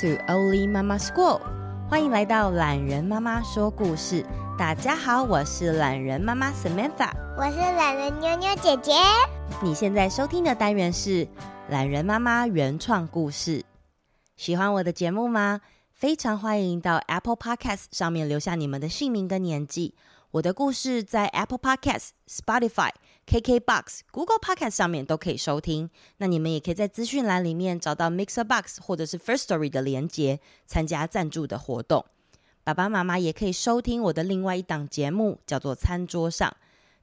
[0.00, 1.40] To Oli Mama School，
[1.88, 4.26] 欢迎来到懒人妈妈说故事。
[4.58, 8.92] 大家好，我是懒人妈妈 Samantha，我是懒人妞妞姐姐。
[9.62, 11.28] 你现在收听的单元是
[11.68, 13.64] 懒人妈妈原创故事。
[14.36, 15.60] 喜欢我的节目吗？
[15.92, 19.94] 非常欢迎到 Apple Podcast 上面留下你们的姓名跟年纪。
[20.34, 22.90] 我的故事在 Apple Podcast、Spotify、
[23.24, 25.88] KKBox、Google Podcast 上面都可以收听。
[26.16, 32.04] 那你们也可以在资讯栏里面找到 Mixer Box 或者是 First Story 的连结，参加赞助的活动。
[32.64, 36.50] 爸爸妈妈也可以收听我的另外一档节目，叫做《餐桌上》。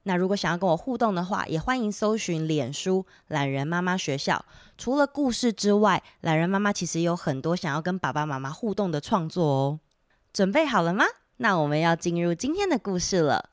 [0.02, 4.44] 那如果想要跟我互动的话，也欢迎搜寻脸书“懒人妈妈学校”。
[4.76, 9.80] 除了故事之外，懒人妈妈其实有很多想要跟爸爸妈妈互动的创作哦。
[10.34, 11.06] 准备好了吗？
[11.42, 13.50] 那我们要进入今天的故事了。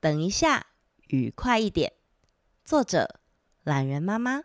[0.00, 0.68] 等一下，
[1.08, 1.92] 雨快一点。
[2.64, 3.20] 作者：
[3.62, 4.44] 懒人妈妈。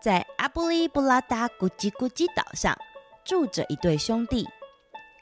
[0.00, 2.74] 在阿布利布拉达咕叽咕叽岛上，
[3.22, 4.48] 住着一对兄弟。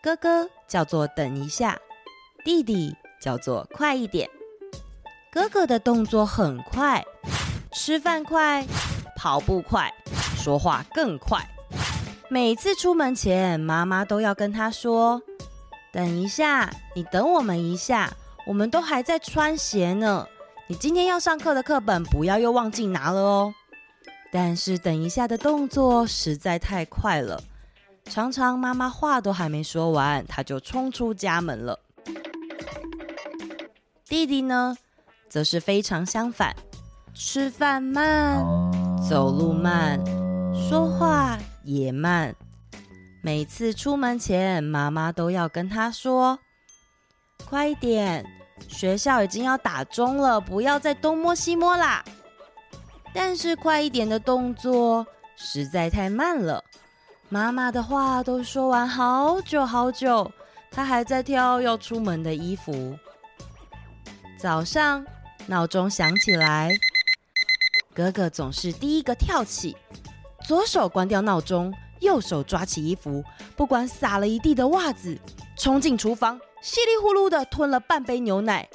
[0.00, 1.76] 哥哥叫做等一下，
[2.44, 4.30] 弟弟叫做快一点。
[5.32, 7.04] 哥哥的动作很快，
[7.72, 8.64] 吃饭快，
[9.16, 9.92] 跑步快，
[10.36, 11.44] 说话更快。
[12.30, 15.22] 每次出门前，妈妈都要跟他说
[15.90, 18.12] ：“等一下，你等我们一下，
[18.46, 20.26] 我们都还在穿鞋呢。
[20.66, 23.54] 你今天要上课的课本，不要又忘记拿了哦。”
[24.30, 27.42] 但是等一下的动作实在太快了，
[28.04, 31.80] 常常妈妈话都还没说完，他就冲出家门了。
[34.06, 34.76] 弟弟呢，
[35.30, 36.54] 则是非常相反，
[37.14, 38.44] 吃饭慢，
[39.08, 39.98] 走路慢，
[40.52, 41.38] 说话
[41.68, 42.34] 也慢，
[43.20, 46.38] 每次出门前，妈妈都要跟他说
[47.44, 48.24] ：“快一点，
[48.66, 52.02] 学校已经要打钟了，不要再东摸西摸啦。”
[53.12, 55.06] 但是快一点的动作
[55.36, 56.64] 实在太慢了，
[57.28, 60.32] 妈妈的话都说完好久好久，
[60.70, 62.98] 他还在挑要出门的衣服。
[64.38, 65.04] 早上
[65.46, 66.70] 闹钟响起来，
[67.92, 69.76] 哥哥总是第一个跳起。
[70.48, 71.70] 左手关掉闹钟，
[72.00, 73.22] 右手抓起衣服，
[73.54, 75.14] 不管洒了一地的袜子，
[75.58, 78.66] 冲进厨房，稀里呼噜的吞了半杯牛奶，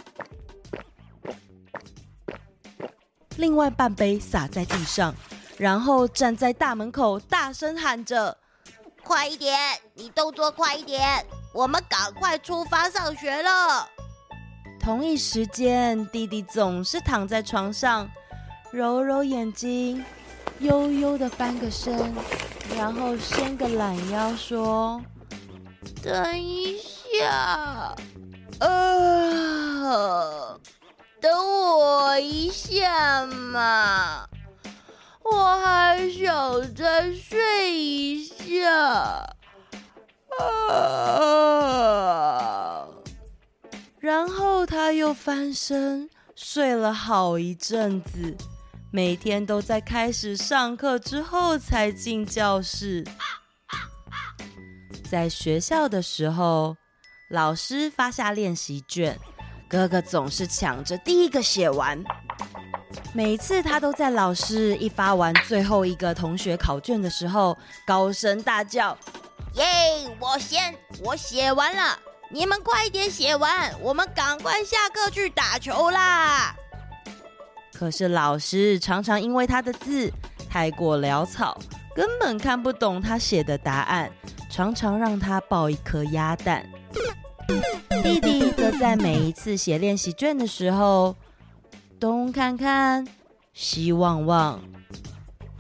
[3.38, 5.16] 另外半杯洒在地上，
[5.58, 8.38] 然后站在大门口大声喊着
[9.04, 9.58] ：“快一点，
[9.96, 13.90] 你动作快一点，我们赶快出发上学了。”
[14.80, 18.08] 同一时间，弟弟总是躺在床上，
[18.72, 20.06] 揉揉眼睛。
[20.64, 22.14] 悠悠的翻个身，
[22.78, 25.04] 然后伸个懒腰，说
[26.02, 27.94] ：“等一下，
[28.60, 30.58] 呃，
[31.22, 31.32] 等
[31.78, 34.26] 我一下嘛，
[35.24, 39.30] 我还想再睡一下。”
[40.40, 41.68] 啊，
[44.00, 48.36] 然后他又翻身睡了好一阵子。
[48.96, 53.04] 每天都在开始上课之后才进教室。
[55.10, 56.78] 在学校的时候，
[57.32, 59.20] 老师发下练习卷，
[59.68, 62.04] 哥哥总是抢着第一个写完。
[63.16, 68.96] 每次他都在老师一发完最后一个同学考卷的时候，高声大叫
[69.56, 69.64] ：“耶！
[70.20, 71.98] 我先，我写完了，
[72.30, 76.56] 你们快点写完，我们赶快下课去打球啦！”
[77.84, 80.10] 可是老师常常因为他的字
[80.50, 81.60] 太过潦草，
[81.94, 84.10] 根本看不懂他写的答案，
[84.50, 86.66] 常常让他抱一颗鸭蛋。
[88.02, 91.14] 弟弟则在每一次写练习卷的时候，
[92.00, 93.06] 东看看，
[93.52, 94.64] 西望望，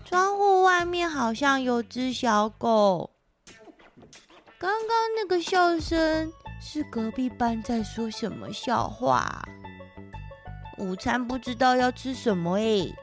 [0.05, 3.09] 窗户外面好像有只小狗。
[4.57, 6.31] 刚刚那个笑声
[6.61, 9.43] 是隔壁班在说什么笑话？
[10.83, 12.93] 午餐不知道要吃什么诶。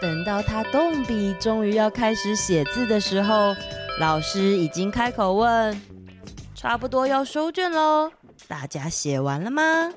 [0.00, 3.54] 等到他动笔，终于要开始写字的时候，
[4.00, 5.78] 老师已经开口问
[6.56, 8.10] ：“差不多要收卷喽，
[8.48, 9.92] 大家写完了吗？”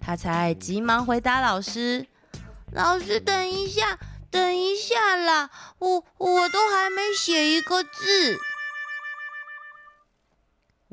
[0.00, 2.06] 他才急忙回答老师
[2.72, 3.98] ：“老师，等一下，
[4.30, 8.38] 等一下啦，我我都还没写一个字。”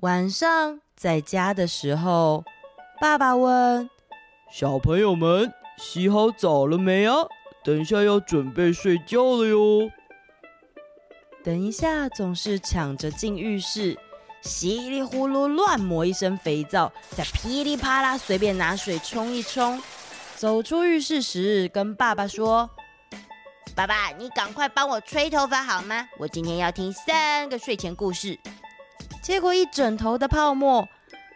[0.04, 0.82] 晚上。
[1.02, 2.46] 在家的时候，
[3.00, 3.90] 爸爸问
[4.52, 7.26] 小朋友们：“洗好澡了没啊？
[7.64, 9.90] 等一下要准备睡觉了哟。”
[11.44, 13.98] 等一下总是抢着进浴室，
[14.44, 19.82] 稀里呼噜乱抹一身肥皂，再噼里啪啦随便拿水冲一冲，
[20.36, 22.70] 走出浴室时，跟爸爸说
[23.76, 26.08] ：“爸爸，你赶快帮我吹头发好吗？
[26.20, 28.38] 我今天要听三个睡前故事。”
[29.22, 30.88] 结果一整头的泡沫，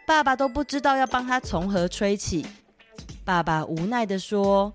[0.06, 2.44] 爸爸都不知道要帮他从何吹起。
[3.24, 4.74] 爸爸无奈地说：“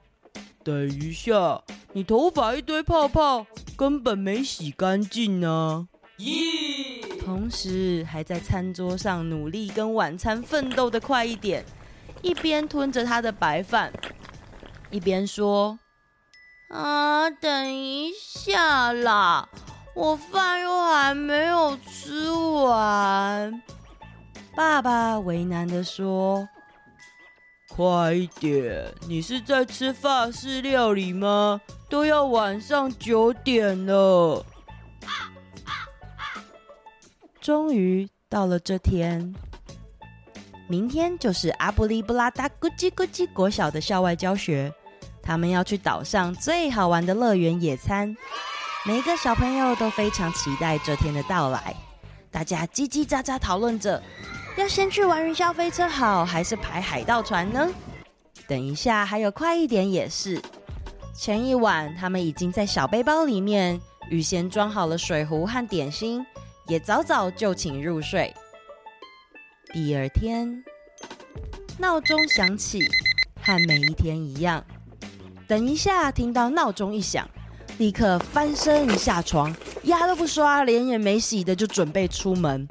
[0.64, 1.62] 等一下，
[1.94, 5.88] 你头发一堆泡泡，根本没洗干净呢。”
[6.18, 7.20] 咦！
[7.20, 11.66] 同时还在餐桌上努力跟晚餐奋斗的快一点，
[12.22, 13.92] 一边吞着他的白饭。
[14.90, 15.80] 一边说
[16.70, 19.50] ：“啊，等一下啦，
[19.94, 23.62] 我饭又还没有吃完。”
[24.56, 26.48] 爸爸为难的说
[27.70, 31.62] ：“快一点，你是在吃法式料理吗？
[31.90, 34.46] 都要晚上九点了。”
[37.40, 39.34] 终于到了这天，
[40.68, 44.72] 明天就是阿布利布拉达咕叽咕叽国小的校外教学。
[45.24, 48.16] 他们要去岛上最好玩的乐园野餐，
[48.84, 51.76] 每一个小朋友都非常期待这天的到来。
[52.32, 54.02] 大家叽叽喳喳讨论着，
[54.58, 57.70] 要先去玩云霄飞车好，还是排海盗船呢？
[58.48, 60.42] 等一下还有快一点也是。
[61.14, 63.80] 前一晚，他们已经在小背包里面
[64.10, 66.26] 预先装好了水壶和点心，
[66.68, 68.34] 也早早就寝入睡。
[69.72, 70.64] 第二天，
[71.78, 72.80] 闹钟响起，
[73.44, 74.66] 和每一天一样。
[75.48, 77.30] 等一下，听到闹钟一响，
[77.78, 82.68] 立刻翻身下床，牙都不刷，脸也没洗的就准备出门。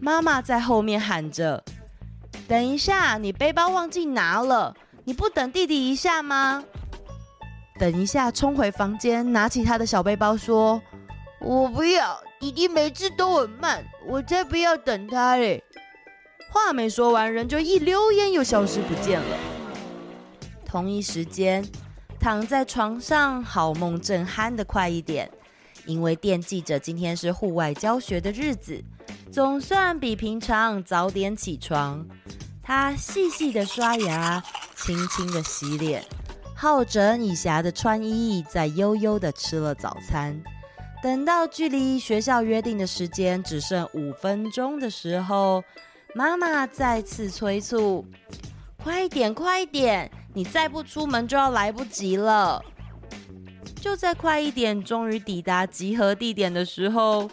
[0.00, 1.64] 妈妈在后面喊着
[2.46, 4.72] ：“等一下，你背包忘记拿了，
[5.04, 6.62] 你不等弟弟一下吗？”
[7.78, 10.80] 等一下，冲回房间，拿起他的小背包说
[11.40, 15.62] ：“我不要，弟弟每次都很慢，我才不要等他嘞。”
[16.52, 19.38] 话没说完，人就一溜烟又消失不见了。
[20.64, 21.64] 同一时间。
[22.26, 25.30] 躺在床上，好梦正酣的快一点，
[25.84, 28.82] 因为惦记着今天是户外教学的日子，
[29.30, 32.04] 总算比平常早点起床。
[32.64, 34.42] 他细细的刷牙，
[34.74, 36.04] 轻轻的洗脸，
[36.56, 40.36] 好整以暇的穿衣，再悠悠的吃了早餐。
[41.00, 45.62] 等到距离学校约定的时间只剩五分钟的时候，
[46.12, 48.04] 妈妈再次催促
[48.86, 52.62] ：“快一点，快一点！”你再不出门就要来不及了。
[53.80, 57.28] 就在快一点，终于抵达集合地点的时候，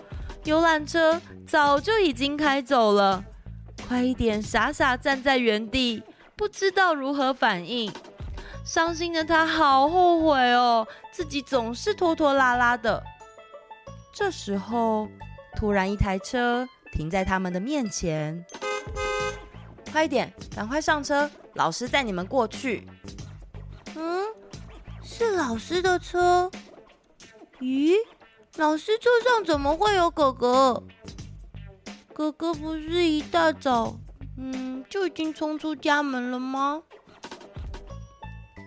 [0.45, 3.23] 游览车早就已经开走了。
[3.87, 6.01] 快一点，傻傻站在原地，
[6.35, 7.93] 不知道如何反应。
[8.65, 13.03] 伤心的他好后悔哦，自己总是拖拖拉拉的。
[14.11, 15.07] 这时候，
[15.55, 18.43] 突然一台车停在他们的面前。
[19.91, 21.29] 快一点，赶快上车。
[21.53, 22.87] 老师带你们过去。
[23.95, 24.25] 嗯，
[25.03, 26.49] 是老师的车。
[27.59, 27.93] 咦，
[28.57, 30.83] 老师车上怎么会有哥哥？
[32.13, 33.95] 哥哥不是一大早，
[34.37, 36.83] 嗯，就已经冲出家门了吗？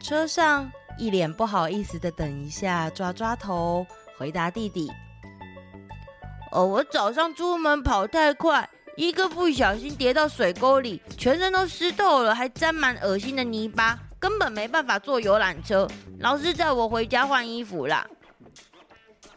[0.00, 4.90] 车上一脸不好意思的等一下，抓抓头，回答弟弟
[6.52, 15.86] ：“哦，我早上出门跑太快。”一个不小心跌到水沟里，全身都湿透了，还沾满恶心的泥巴，根本没办法坐游览车。
[16.19, 18.06] 老师载我回家换衣服啦。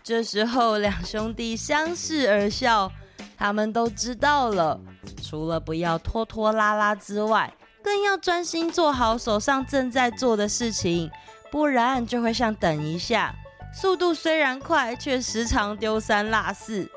[0.01, 2.89] 这时候，两兄弟相视而笑，
[3.38, 4.80] 他们都知道了，
[5.22, 11.12] 除了不要拖拖拉拉之外，更要专心做好手上正在做的事情，
[11.51, 13.36] 不然就会像等一下，
[13.74, 16.89] 速度虽然快，却时常丢三落四，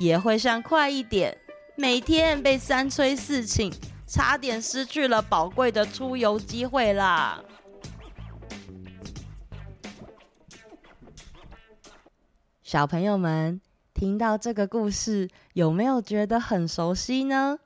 [0.00, 1.36] 也会像快一点。
[1.78, 3.70] 每天被三催四请，
[4.06, 7.42] 差点失去了宝贵的出游机会啦！
[12.62, 13.60] 小朋友们
[13.92, 17.58] 听到这个故事，有没有觉得很熟悉呢？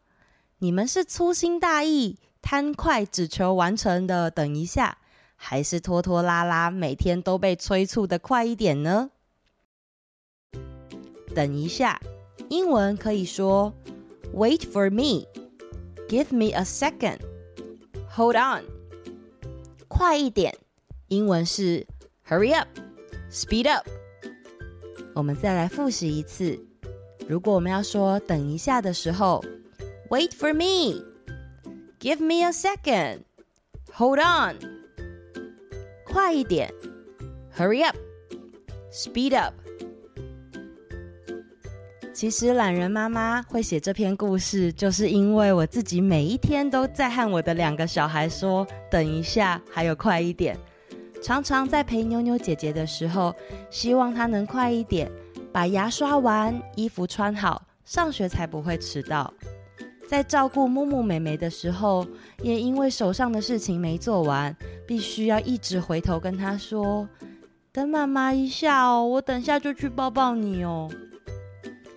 [0.58, 4.98] 你们是粗心大意、贪快只求完成的等一下，
[5.36, 9.10] 还是拖拖拉拉、每天都被催促的快一点呢？
[11.32, 12.00] 等一下，
[12.48, 13.72] 英文可以说。
[14.33, 15.25] Wait for me.
[16.07, 17.19] Give me a second.
[18.09, 18.63] Hold on.
[19.87, 20.53] 快一点，
[21.07, 21.85] 英文是
[22.27, 22.67] Hurry up.
[23.31, 23.87] Speed up.
[25.13, 26.59] 我们再来复习一次。
[27.27, 29.43] 如果我们要说等一下的时候，
[30.09, 31.03] Wait for me.
[31.99, 33.21] Give me a second.
[33.93, 34.57] Hold on.
[36.05, 36.73] 快一点，
[37.57, 37.95] Hurry up.
[38.91, 39.53] Speed up.
[42.20, 50.54] 其实懒人妈妈会写这篇故事，就是因为我自己每一天都在和我的两个小孩说：“等一下，还有快一点。”
[51.24, 53.34] 常常在陪妞妞姐姐的时候，
[53.70, 55.10] 希望她能快一点，
[55.50, 59.32] 把牙刷完，衣服穿好，上学才不会迟到。
[60.06, 62.06] 在照顾木木妹妹的时候，
[62.42, 64.54] 也因为手上的事情没做完，
[64.86, 67.08] 必须要一直回头跟她说
[67.72, 70.86] ：“等妈妈一下哦，我等下就去抱抱你哦。”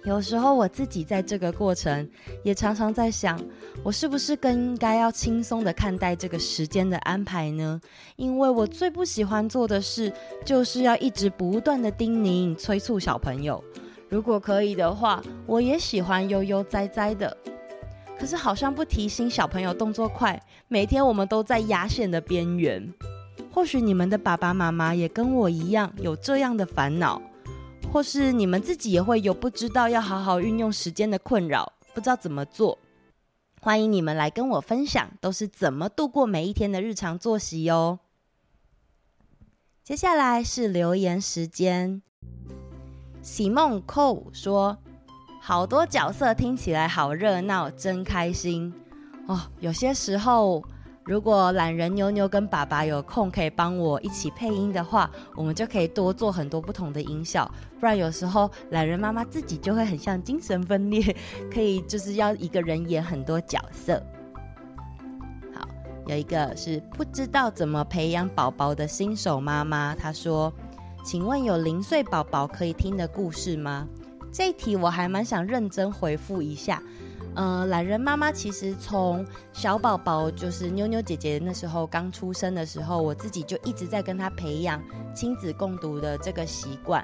[0.03, 2.09] 有时候我自己在这个过程，
[2.43, 3.39] 也常常在想，
[3.83, 7.79] 我是不是更应该要轻松的看待这个时间的安排呢？
[8.17, 10.11] 因为我最不喜欢做的事，
[10.43, 13.63] 就是要一直不断的叮咛催促小朋友。
[14.09, 17.35] 如果可以的话，我也喜欢悠悠哉哉的。
[18.19, 22.93] 可是好像不提醒小朋友动作快，每天我们都在压线的边缘。
[23.51, 27.21] 或许你们的爸爸妈妈也跟我一样有这样的烦恼，
[27.93, 32.79] 或是你们自己也会有不知道要好好运用时间的困扰，不知道怎么做。
[33.61, 37.99] 欢迎你们来跟我分享，都是怎么度过每一天的日常作息哟。
[39.83, 42.01] 接下来是留言时间
[43.21, 44.79] 喜梦扣说。
[45.39, 48.73] 好多角色听起来好热闹，真开心
[49.27, 49.39] 哦！
[49.59, 50.63] 有些时候，
[51.05, 57.49] 如果懒人妞妞跟爸爸有空可以帮我一起配音的话，我们就可以多做很多不同的音效。
[57.77, 61.13] 不然有时候懒人妈妈自己就会很像精神分裂，
[61.53, 64.01] 可以就是要一个人演很多角色。
[65.53, 65.67] 好，
[66.07, 70.53] 有一个是不知道怎么培养宝宝的新手妈妈，她说
[71.03, 73.85] ：“请问有零岁宝宝可以听的故事吗？”
[74.31, 76.81] 这一题我还蛮想认真回复一下。
[77.35, 84.81] 呃，懒人妈妈其实从小宝宝就是妞妞姐姐那时候刚出生的时候，我自己就一直在跟她培养
[85.13, 87.03] 亲子共读的这个习惯。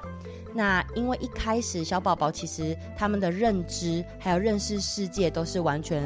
[0.52, 6.02] 那因为一开始小宝宝其实他们的认知还有认识世界都是完全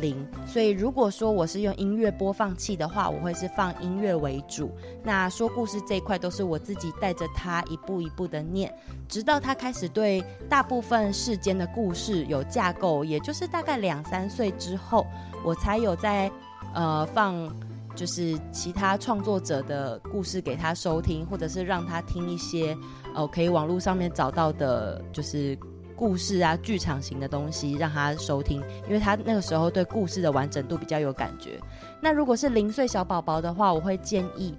[0.00, 4.72] 零，所以如果说我是用音乐播放器的话，我会是放音乐为主。
[5.04, 8.74] 那说故事这一块都是我自己带着他一步一步的念，
[9.08, 15.06] 直到他开始对大部分世间的故事有架构，也就是大概两三岁之后，
[15.44, 16.28] 我才有在
[16.74, 17.48] 呃放。
[17.94, 22.76] 就是其他创作者的故事给他收听，或者是让他听一些，
[23.14, 25.56] 呃，可以网络上面找到的，就是
[25.96, 31.58] 故事啊，剧场型的东西让他收听，因为他那个时候对故事的完整度比较有感觉。
[32.00, 34.54] 那如果是零岁小宝宝的话，我会建议，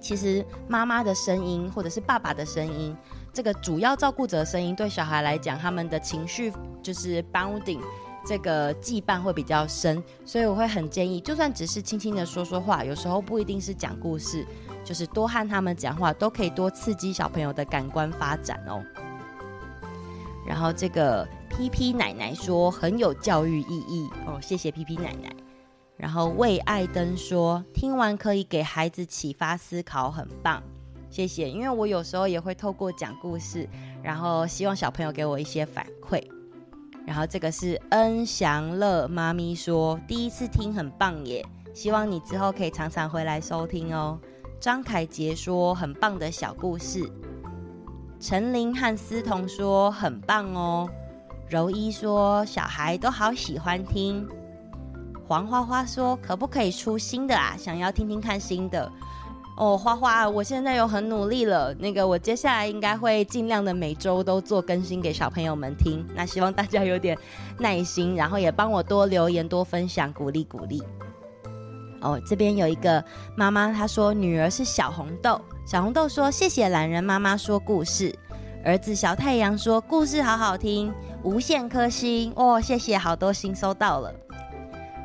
[0.00, 2.96] 其实妈妈的声音或者是爸爸的声音，
[3.32, 7.80] 这个主要照顾者的声音对小孩来讲，他们的情绪就是 bounding。
[8.28, 14.44] 这个羁绊会比较深，所以我会很建议，就算只是轻轻的说说话，有时候不一定是讲故事，
[14.84, 18.84] 就是多和他们讲话，都可以多刺激小朋友的感官发展哦。
[20.46, 25.34] 然后这个 PP 奶奶说很有教育意义哦，谢谢 PP 奶奶。
[25.96, 30.62] 然后为爱灯说听完可以给孩子启发思考，很棒，
[31.08, 31.48] 谢谢。
[31.48, 33.66] 因为我有时候也会透过讲故事，
[34.02, 36.22] 然后希望小朋友给我一些反馈。
[37.08, 44.18] 然后这个是恩祥乐妈咪说，第一次听很棒耶，希望你之后可以常常回来收听哦。
[44.60, 47.10] 张凯杰说很棒的小故事，
[48.20, 50.86] 陈琳和思彤说很棒哦。
[51.48, 54.28] 柔一说小孩都好喜欢听。
[55.26, 57.56] 黄花花说可不可以出新的啊？
[57.56, 58.92] 想要听听看新的。
[59.58, 61.74] 哦，花花，我现在有很努力了。
[61.74, 66.06] 那个，我接下来应该会尽量的每周都做更新给小朋友们听。
[66.14, 67.18] 那希望大家有点
[67.58, 70.80] 耐心，然后也帮我多留言、多分享，鼓励鼓励。
[72.00, 73.04] 哦，这边有一个
[73.36, 75.40] 妈妈，她说女儿是小红豆。
[75.66, 78.16] 小红豆说谢谢懒人妈妈说故事。
[78.64, 82.32] 儿子小太阳说故事好好听，无限颗星。
[82.36, 84.14] 哦，谢谢，好多星收到了。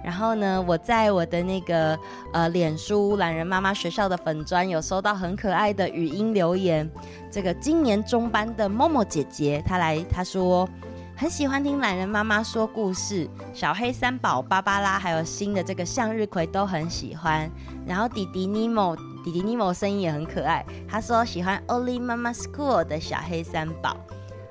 [0.04, 1.98] 然后呢，我在我的那个
[2.34, 6.90] 呃脸书懒人妈妈学校的粉专有收到很可爱的语音留言。
[7.32, 10.68] 这个今年中班的默默姐姐，她来她说
[11.16, 17.50] 很喜欢听懒人妈妈说故事，小黑三宝芭芭拉还有新的这个向日葵都很喜欢。
[17.86, 23.96] 然后弟弟尼莫弟弟尼莫声音也很可爱，他说喜欢 Oli Mama School 的小黑三宝。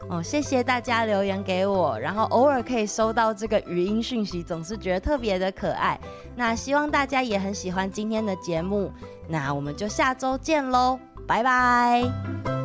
[0.09, 5.99] 哦，谢谢大家留言给我，然后偶尔可以收到这个语音讯息，总是觉得特别的可爱。
[6.37, 8.92] 那希望大家也很喜欢今天的节目，
[9.28, 12.62] 那我们就下周见喽，拜拜。